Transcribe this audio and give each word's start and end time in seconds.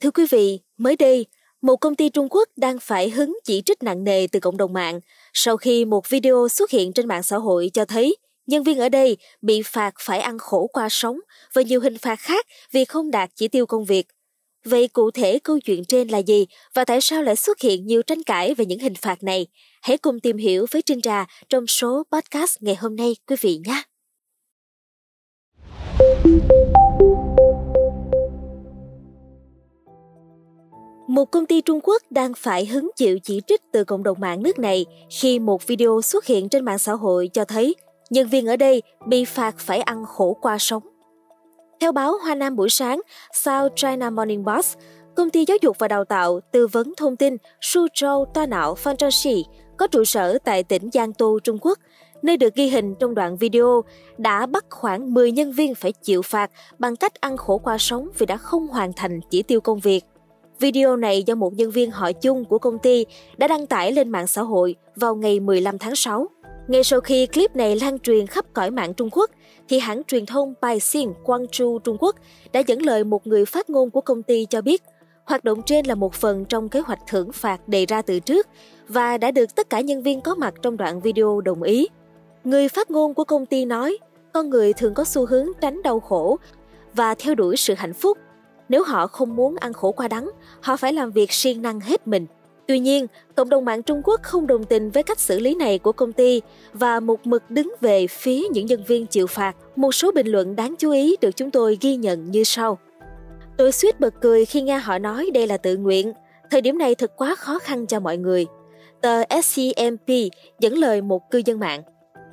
Thưa 0.00 0.10
quý 0.10 0.24
vị, 0.30 0.60
mới 0.76 0.96
đây, 0.96 1.26
một 1.62 1.76
công 1.76 1.94
ty 1.94 2.08
Trung 2.08 2.28
Quốc 2.30 2.48
đang 2.56 2.78
phải 2.80 3.10
hứng 3.10 3.38
chỉ 3.44 3.62
trích 3.66 3.82
nặng 3.82 4.04
nề 4.04 4.26
từ 4.32 4.40
cộng 4.40 4.56
đồng 4.56 4.72
mạng 4.72 5.00
sau 5.34 5.56
khi 5.56 5.84
một 5.84 6.08
video 6.08 6.48
xuất 6.50 6.70
hiện 6.70 6.92
trên 6.92 7.08
mạng 7.08 7.22
xã 7.22 7.36
hội 7.36 7.70
cho 7.74 7.84
thấy 7.84 8.16
nhân 8.46 8.62
viên 8.62 8.78
ở 8.78 8.88
đây 8.88 9.16
bị 9.42 9.62
phạt 9.62 9.94
phải 10.00 10.20
ăn 10.20 10.38
khổ 10.38 10.66
qua 10.72 10.88
sống 10.88 11.18
và 11.52 11.62
nhiều 11.62 11.80
hình 11.80 11.98
phạt 11.98 12.16
khác 12.16 12.46
vì 12.72 12.84
không 12.84 13.10
đạt 13.10 13.30
chỉ 13.34 13.48
tiêu 13.48 13.66
công 13.66 13.84
việc. 13.84 14.06
Vậy 14.64 14.88
cụ 14.88 15.10
thể 15.10 15.38
câu 15.38 15.58
chuyện 15.60 15.84
trên 15.84 16.08
là 16.08 16.18
gì 16.18 16.46
và 16.74 16.84
tại 16.84 17.00
sao 17.00 17.22
lại 17.22 17.36
xuất 17.36 17.60
hiện 17.60 17.86
nhiều 17.86 18.02
tranh 18.02 18.22
cãi 18.22 18.54
về 18.54 18.66
những 18.66 18.78
hình 18.78 18.94
phạt 18.94 19.22
này? 19.22 19.46
Hãy 19.82 19.98
cùng 19.98 20.20
tìm 20.20 20.36
hiểu 20.36 20.66
với 20.70 20.82
Trinh 20.82 21.00
Trà 21.00 21.26
trong 21.48 21.66
số 21.66 22.02
podcast 22.12 22.56
ngày 22.60 22.74
hôm 22.74 22.96
nay 22.96 23.16
quý 23.26 23.36
vị 23.40 23.60
nhé. 23.66 23.82
Một 31.08 31.30
công 31.30 31.46
ty 31.46 31.60
Trung 31.60 31.80
Quốc 31.82 32.02
đang 32.10 32.32
phải 32.34 32.66
hứng 32.66 32.90
chịu 32.96 33.18
chỉ 33.18 33.40
trích 33.46 33.62
từ 33.72 33.84
cộng 33.84 34.02
đồng 34.02 34.20
mạng 34.20 34.42
nước 34.42 34.58
này 34.58 34.86
khi 35.10 35.38
một 35.38 35.66
video 35.66 36.00
xuất 36.02 36.26
hiện 36.26 36.48
trên 36.48 36.64
mạng 36.64 36.78
xã 36.78 36.92
hội 36.92 37.30
cho 37.32 37.44
thấy 37.44 37.74
nhân 38.10 38.28
viên 38.28 38.46
ở 38.46 38.56
đây 38.56 38.82
bị 39.06 39.24
phạt 39.24 39.58
phải 39.58 39.80
ăn 39.80 40.04
khổ 40.04 40.36
qua 40.42 40.58
sống. 40.58 40.82
Theo 41.80 41.92
báo 41.92 42.18
Hoa 42.22 42.34
Nam 42.34 42.56
buổi 42.56 42.70
sáng, 42.70 43.00
South 43.32 43.72
China 43.76 44.10
Morning 44.10 44.44
Boss, 44.44 44.76
công 45.16 45.30
ty 45.30 45.44
giáo 45.44 45.56
dục 45.62 45.76
và 45.78 45.88
đào 45.88 46.04
tạo 46.04 46.40
tư 46.52 46.66
vấn 46.66 46.92
thông 46.96 47.16
tin 47.16 47.36
Suzhou 47.60 48.24
Toa 48.24 48.46
nạo 48.46 48.74
Fantasy 48.74 49.42
có 49.76 49.86
trụ 49.86 50.04
sở 50.04 50.38
tại 50.44 50.62
tỉnh 50.62 50.88
Giang 50.92 51.12
Tô, 51.12 51.38
Trung 51.44 51.58
Quốc, 51.60 51.78
nơi 52.22 52.36
được 52.36 52.54
ghi 52.54 52.68
hình 52.68 52.94
trong 53.00 53.14
đoạn 53.14 53.36
video 53.36 53.82
đã 54.18 54.46
bắt 54.46 54.64
khoảng 54.70 55.14
10 55.14 55.32
nhân 55.32 55.52
viên 55.52 55.74
phải 55.74 55.92
chịu 55.92 56.22
phạt 56.22 56.50
bằng 56.78 56.96
cách 56.96 57.20
ăn 57.20 57.36
khổ 57.36 57.58
qua 57.58 57.78
sống 57.78 58.08
vì 58.18 58.26
đã 58.26 58.36
không 58.36 58.66
hoàn 58.66 58.92
thành 58.92 59.20
chỉ 59.30 59.42
tiêu 59.42 59.60
công 59.60 59.78
việc. 59.78 60.04
Video 60.60 60.96
này 60.96 61.22
do 61.22 61.34
một 61.34 61.54
nhân 61.54 61.70
viên 61.70 61.90
họ 61.90 62.12
chung 62.12 62.44
của 62.44 62.58
công 62.58 62.78
ty 62.78 63.06
đã 63.36 63.48
đăng 63.48 63.66
tải 63.66 63.92
lên 63.92 64.08
mạng 64.08 64.26
xã 64.26 64.42
hội 64.42 64.76
vào 64.96 65.14
ngày 65.14 65.40
15 65.40 65.78
tháng 65.78 65.96
6. 65.96 66.26
Ngay 66.68 66.84
sau 66.84 67.00
khi 67.00 67.26
clip 67.26 67.56
này 67.56 67.76
lan 67.76 67.98
truyền 67.98 68.26
khắp 68.26 68.44
cõi 68.52 68.70
mạng 68.70 68.94
Trung 68.94 69.08
Quốc, 69.12 69.30
thì 69.68 69.78
hãng 69.78 70.02
truyền 70.04 70.26
thông 70.26 70.54
Paixin 70.62 71.12
Guangzhou 71.24 71.78
Trung 71.78 71.96
Quốc 72.00 72.16
đã 72.52 72.60
dẫn 72.60 72.82
lời 72.82 73.04
một 73.04 73.26
người 73.26 73.44
phát 73.44 73.70
ngôn 73.70 73.90
của 73.90 74.00
công 74.00 74.22
ty 74.22 74.46
cho 74.50 74.62
biết 74.62 74.82
hoạt 75.28 75.44
động 75.44 75.62
trên 75.66 75.86
là 75.86 75.94
một 75.94 76.14
phần 76.14 76.44
trong 76.44 76.68
kế 76.68 76.80
hoạch 76.80 76.98
thưởng 77.06 77.32
phạt 77.32 77.68
đề 77.68 77.86
ra 77.86 78.02
từ 78.02 78.20
trước 78.20 78.46
và 78.88 79.18
đã 79.18 79.30
được 79.30 79.54
tất 79.54 79.70
cả 79.70 79.80
nhân 79.80 80.02
viên 80.02 80.20
có 80.20 80.34
mặt 80.34 80.54
trong 80.62 80.76
đoạn 80.76 81.00
video 81.00 81.40
đồng 81.40 81.62
ý. 81.62 81.88
Người 82.44 82.68
phát 82.68 82.90
ngôn 82.90 83.14
của 83.14 83.24
công 83.24 83.46
ty 83.46 83.64
nói, 83.64 83.98
con 84.32 84.50
người 84.50 84.72
thường 84.72 84.94
có 84.94 85.04
xu 85.04 85.26
hướng 85.26 85.46
tránh 85.60 85.82
đau 85.82 86.00
khổ 86.00 86.38
và 86.94 87.14
theo 87.14 87.34
đuổi 87.34 87.56
sự 87.56 87.74
hạnh 87.74 87.94
phúc 87.94 88.18
nếu 88.68 88.84
họ 88.84 89.06
không 89.06 89.36
muốn 89.36 89.56
ăn 89.56 89.72
khổ 89.72 89.92
qua 89.92 90.08
đắng, 90.08 90.30
họ 90.60 90.76
phải 90.76 90.92
làm 90.92 91.10
việc 91.10 91.32
siêng 91.32 91.62
năng 91.62 91.80
hết 91.80 92.06
mình. 92.06 92.26
Tuy 92.66 92.78
nhiên, 92.78 93.06
cộng 93.34 93.48
đồng 93.48 93.64
mạng 93.64 93.82
Trung 93.82 94.02
Quốc 94.04 94.22
không 94.22 94.46
đồng 94.46 94.64
tình 94.64 94.90
với 94.90 95.02
cách 95.02 95.20
xử 95.20 95.38
lý 95.38 95.54
này 95.54 95.78
của 95.78 95.92
công 95.92 96.12
ty 96.12 96.40
và 96.72 97.00
một 97.00 97.26
mực 97.26 97.50
đứng 97.50 97.74
về 97.80 98.06
phía 98.06 98.42
những 98.50 98.66
nhân 98.66 98.84
viên 98.86 99.06
chịu 99.06 99.26
phạt. 99.26 99.56
Một 99.76 99.94
số 99.94 100.12
bình 100.12 100.26
luận 100.26 100.56
đáng 100.56 100.74
chú 100.78 100.90
ý 100.90 101.16
được 101.20 101.36
chúng 101.36 101.50
tôi 101.50 101.78
ghi 101.80 101.96
nhận 101.96 102.30
như 102.30 102.44
sau. 102.44 102.78
Tôi 103.56 103.72
suýt 103.72 104.00
bật 104.00 104.14
cười 104.20 104.44
khi 104.44 104.62
nghe 104.62 104.78
họ 104.78 104.98
nói 104.98 105.30
đây 105.34 105.46
là 105.46 105.56
tự 105.56 105.76
nguyện. 105.76 106.12
Thời 106.50 106.60
điểm 106.60 106.78
này 106.78 106.94
thật 106.94 107.12
quá 107.16 107.34
khó 107.34 107.58
khăn 107.58 107.86
cho 107.86 108.00
mọi 108.00 108.16
người. 108.16 108.46
Tờ 109.00 109.22
SCMP 109.42 110.08
dẫn 110.60 110.78
lời 110.78 111.02
một 111.02 111.30
cư 111.30 111.42
dân 111.44 111.58
mạng. 111.58 111.82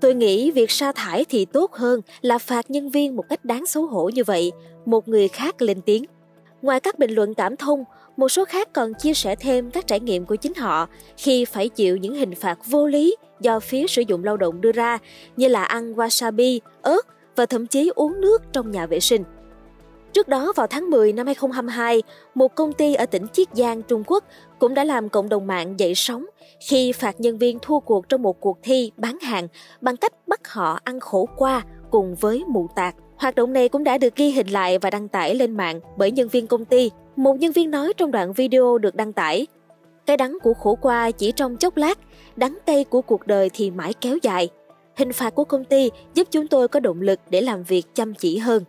Tôi 0.00 0.14
nghĩ 0.14 0.50
việc 0.50 0.70
sa 0.70 0.92
thải 0.92 1.24
thì 1.28 1.44
tốt 1.44 1.72
hơn 1.72 2.00
là 2.20 2.38
phạt 2.38 2.70
nhân 2.70 2.90
viên 2.90 3.16
một 3.16 3.24
cách 3.28 3.44
đáng 3.44 3.66
xấu 3.66 3.86
hổ 3.86 4.08
như 4.08 4.24
vậy. 4.24 4.52
Một 4.84 5.08
người 5.08 5.28
khác 5.28 5.62
lên 5.62 5.80
tiếng. 5.80 6.04
Ngoài 6.62 6.80
các 6.80 6.98
bình 6.98 7.10
luận 7.10 7.34
cảm 7.34 7.56
thông, 7.56 7.84
một 8.16 8.28
số 8.28 8.44
khác 8.44 8.68
còn 8.72 8.94
chia 8.94 9.14
sẻ 9.14 9.36
thêm 9.36 9.70
các 9.70 9.86
trải 9.86 10.00
nghiệm 10.00 10.26
của 10.26 10.36
chính 10.36 10.54
họ 10.54 10.88
khi 11.16 11.44
phải 11.44 11.68
chịu 11.68 11.96
những 11.96 12.14
hình 12.14 12.34
phạt 12.34 12.58
vô 12.66 12.86
lý 12.86 13.16
do 13.40 13.60
phía 13.60 13.86
sử 13.86 14.02
dụng 14.02 14.24
lao 14.24 14.36
động 14.36 14.60
đưa 14.60 14.72
ra 14.72 14.98
như 15.36 15.48
là 15.48 15.64
ăn 15.64 15.94
wasabi, 15.94 16.58
ớt 16.82 17.00
và 17.36 17.46
thậm 17.46 17.66
chí 17.66 17.90
uống 17.94 18.20
nước 18.20 18.42
trong 18.52 18.70
nhà 18.70 18.86
vệ 18.86 19.00
sinh. 19.00 19.24
Trước 20.12 20.28
đó 20.28 20.52
vào 20.56 20.66
tháng 20.66 20.90
10 20.90 21.12
năm 21.12 21.26
2022, 21.26 22.02
một 22.34 22.54
công 22.54 22.72
ty 22.72 22.94
ở 22.94 23.06
tỉnh 23.06 23.26
Chiết 23.32 23.48
Giang, 23.52 23.82
Trung 23.82 24.02
Quốc 24.06 24.24
cũng 24.58 24.74
đã 24.74 24.84
làm 24.84 25.08
cộng 25.08 25.28
đồng 25.28 25.46
mạng 25.46 25.80
dậy 25.80 25.92
sóng 25.94 26.26
khi 26.68 26.92
phạt 26.92 27.20
nhân 27.20 27.38
viên 27.38 27.58
thua 27.58 27.80
cuộc 27.80 28.08
trong 28.08 28.22
một 28.22 28.40
cuộc 28.40 28.58
thi 28.62 28.92
bán 28.96 29.18
hàng 29.18 29.48
bằng 29.80 29.96
cách 29.96 30.12
bắt 30.26 30.48
họ 30.48 30.78
ăn 30.84 31.00
khổ 31.00 31.28
qua 31.36 31.62
cùng 31.90 32.14
với 32.14 32.44
mụ 32.48 32.68
tạc. 32.76 32.94
Hoạt 33.22 33.34
động 33.34 33.52
này 33.52 33.68
cũng 33.68 33.84
đã 33.84 33.98
được 33.98 34.16
ghi 34.16 34.30
hình 34.30 34.48
lại 34.48 34.78
và 34.78 34.90
đăng 34.90 35.08
tải 35.08 35.34
lên 35.34 35.56
mạng 35.56 35.80
bởi 35.96 36.10
nhân 36.10 36.28
viên 36.28 36.46
công 36.46 36.64
ty. 36.64 36.90
Một 37.16 37.34
nhân 37.34 37.52
viên 37.52 37.70
nói 37.70 37.92
trong 37.96 38.10
đoạn 38.10 38.32
video 38.32 38.78
được 38.78 38.94
đăng 38.94 39.12
tải, 39.12 39.46
cái 40.06 40.16
đắng 40.16 40.38
của 40.42 40.54
khổ 40.54 40.78
qua 40.80 41.10
chỉ 41.10 41.32
trong 41.32 41.56
chốc 41.56 41.76
lát, 41.76 41.98
đắng 42.36 42.58
cay 42.66 42.84
của 42.84 43.02
cuộc 43.02 43.26
đời 43.26 43.50
thì 43.54 43.70
mãi 43.70 43.94
kéo 44.00 44.18
dài. 44.22 44.48
Hình 44.96 45.12
phạt 45.12 45.34
của 45.34 45.44
công 45.44 45.64
ty 45.64 45.90
giúp 46.14 46.28
chúng 46.30 46.48
tôi 46.48 46.68
có 46.68 46.80
động 46.80 47.00
lực 47.00 47.20
để 47.30 47.40
làm 47.40 47.62
việc 47.62 47.94
chăm 47.94 48.14
chỉ 48.14 48.38
hơn. 48.38 48.64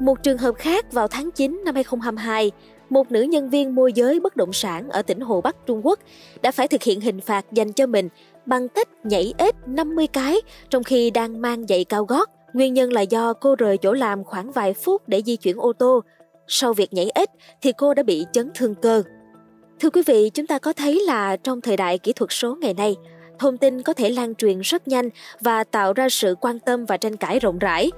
Một 0.00 0.22
trường 0.22 0.38
hợp 0.38 0.54
khác 0.54 0.92
vào 0.92 1.08
tháng 1.08 1.30
9 1.30 1.62
năm 1.64 1.74
2022, 1.74 2.50
một 2.90 3.12
nữ 3.12 3.22
nhân 3.22 3.50
viên 3.50 3.74
môi 3.74 3.92
giới 3.92 4.20
bất 4.20 4.36
động 4.36 4.52
sản 4.52 4.90
ở 4.90 5.02
tỉnh 5.02 5.20
Hồ 5.20 5.40
Bắc 5.40 5.56
Trung 5.66 5.86
Quốc 5.86 5.98
đã 6.42 6.52
phải 6.52 6.68
thực 6.68 6.82
hiện 6.82 7.00
hình 7.00 7.20
phạt 7.20 7.52
dành 7.52 7.72
cho 7.72 7.86
mình 7.86 8.08
bằng 8.46 8.68
cách 8.68 8.88
nhảy 9.06 9.34
ếch 9.38 9.54
50 9.66 10.06
cái 10.06 10.40
trong 10.70 10.84
khi 10.84 11.10
đang 11.10 11.42
mang 11.42 11.66
giày 11.66 11.84
cao 11.84 12.04
gót. 12.04 12.30
Nguyên 12.58 12.74
nhân 12.74 12.92
là 12.92 13.00
do 13.00 13.32
cô 13.32 13.54
rời 13.54 13.78
chỗ 13.78 13.92
làm 13.92 14.24
khoảng 14.24 14.52
vài 14.52 14.74
phút 14.74 15.02
để 15.08 15.22
di 15.26 15.36
chuyển 15.36 15.56
ô 15.56 15.72
tô. 15.72 16.02
Sau 16.46 16.72
việc 16.72 16.92
nhảy 16.92 17.10
ếch 17.14 17.28
thì 17.62 17.72
cô 17.72 17.94
đã 17.94 18.02
bị 18.02 18.26
chấn 18.32 18.50
thương 18.54 18.74
cơ. 18.74 19.02
Thưa 19.80 19.90
quý 19.90 20.02
vị, 20.06 20.30
chúng 20.34 20.46
ta 20.46 20.58
có 20.58 20.72
thấy 20.72 21.02
là 21.06 21.36
trong 21.36 21.60
thời 21.60 21.76
đại 21.76 21.98
kỹ 21.98 22.12
thuật 22.12 22.32
số 22.32 22.56
ngày 22.60 22.74
nay, 22.74 22.96
thông 23.38 23.58
tin 23.58 23.82
có 23.82 23.92
thể 23.92 24.10
lan 24.10 24.34
truyền 24.34 24.60
rất 24.60 24.88
nhanh 24.88 25.08
và 25.40 25.64
tạo 25.64 25.92
ra 25.92 26.08
sự 26.08 26.34
quan 26.40 26.58
tâm 26.60 26.84
và 26.84 26.96
tranh 26.96 27.16
cãi 27.16 27.38
rộng 27.38 27.58
rãi. 27.58 27.90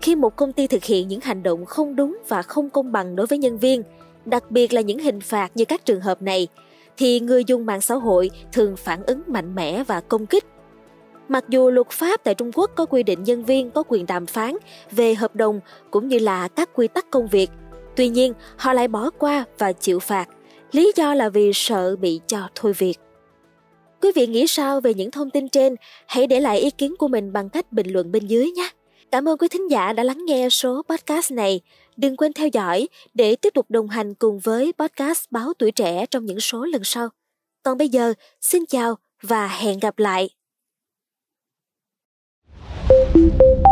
Khi 0.00 0.16
một 0.16 0.36
công 0.36 0.52
ty 0.52 0.66
thực 0.66 0.84
hiện 0.84 1.08
những 1.08 1.20
hành 1.20 1.42
động 1.42 1.64
không 1.64 1.96
đúng 1.96 2.18
và 2.28 2.42
không 2.42 2.70
công 2.70 2.92
bằng 2.92 3.16
đối 3.16 3.26
với 3.26 3.38
nhân 3.38 3.58
viên, 3.58 3.82
đặc 4.24 4.50
biệt 4.50 4.72
là 4.72 4.80
những 4.80 4.98
hình 4.98 5.20
phạt 5.20 5.50
như 5.54 5.64
các 5.64 5.84
trường 5.84 6.00
hợp 6.00 6.22
này, 6.22 6.48
thì 6.96 7.20
người 7.20 7.44
dùng 7.44 7.66
mạng 7.66 7.80
xã 7.80 7.94
hội 7.94 8.30
thường 8.52 8.76
phản 8.76 9.02
ứng 9.06 9.22
mạnh 9.26 9.54
mẽ 9.54 9.84
và 9.84 10.00
công 10.00 10.26
kích 10.26 10.44
Mặc 11.30 11.44
dù 11.48 11.70
luật 11.70 11.90
pháp 11.90 12.24
tại 12.24 12.34
Trung 12.34 12.50
Quốc 12.54 12.70
có 12.76 12.86
quy 12.86 13.02
định 13.02 13.22
nhân 13.22 13.44
viên 13.44 13.70
có 13.70 13.82
quyền 13.88 14.06
đàm 14.06 14.26
phán 14.26 14.56
về 14.90 15.14
hợp 15.14 15.36
đồng 15.36 15.60
cũng 15.90 16.08
như 16.08 16.18
là 16.18 16.48
các 16.48 16.70
quy 16.74 16.88
tắc 16.88 17.10
công 17.10 17.28
việc, 17.28 17.50
tuy 17.96 18.08
nhiên 18.08 18.32
họ 18.56 18.72
lại 18.72 18.88
bỏ 18.88 19.10
qua 19.18 19.44
và 19.58 19.72
chịu 19.72 20.00
phạt, 20.00 20.28
lý 20.72 20.92
do 20.96 21.14
là 21.14 21.28
vì 21.28 21.50
sợ 21.54 21.96
bị 21.96 22.20
cho 22.26 22.48
thôi 22.54 22.72
việc. 22.78 22.94
Quý 24.02 24.12
vị 24.14 24.26
nghĩ 24.26 24.46
sao 24.46 24.80
về 24.80 24.94
những 24.94 25.10
thông 25.10 25.30
tin 25.30 25.48
trên? 25.48 25.76
Hãy 26.06 26.26
để 26.26 26.40
lại 26.40 26.58
ý 26.58 26.70
kiến 26.70 26.94
của 26.98 27.08
mình 27.08 27.32
bằng 27.32 27.48
cách 27.48 27.72
bình 27.72 27.92
luận 27.92 28.12
bên 28.12 28.26
dưới 28.26 28.50
nhé. 28.50 28.70
Cảm 29.10 29.28
ơn 29.28 29.38
quý 29.38 29.48
thính 29.48 29.70
giả 29.70 29.92
đã 29.92 30.02
lắng 30.02 30.24
nghe 30.26 30.48
số 30.48 30.82
podcast 30.88 31.32
này. 31.32 31.60
Đừng 31.96 32.16
quên 32.16 32.32
theo 32.32 32.48
dõi 32.52 32.88
để 33.14 33.36
tiếp 33.36 33.54
tục 33.54 33.66
đồng 33.68 33.88
hành 33.88 34.14
cùng 34.14 34.38
với 34.38 34.72
podcast 34.78 35.24
Báo 35.30 35.52
Tuổi 35.58 35.70
Trẻ 35.70 36.06
trong 36.10 36.26
những 36.26 36.40
số 36.40 36.64
lần 36.64 36.84
sau. 36.84 37.08
Còn 37.62 37.78
bây 37.78 37.88
giờ, 37.88 38.14
xin 38.40 38.66
chào 38.66 38.94
và 39.22 39.46
hẹn 39.48 39.78
gặp 39.78 39.98
lại. 39.98 40.30
Thank 43.12 43.40
you. 43.42 43.69